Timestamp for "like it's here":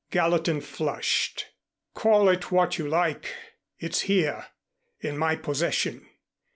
2.87-4.47